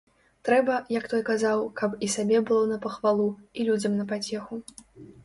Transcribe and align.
Трэба, 0.47 0.77
як 0.93 1.03
той 1.11 1.21
казаў, 1.27 1.61
каб 1.81 1.91
і 2.07 2.09
сабе 2.13 2.39
было 2.53 2.63
на 2.71 2.79
пахвалу, 2.87 3.29
і 3.61 3.67
людзям 3.69 3.93
на 4.01 4.05
пацеху. 4.15 4.55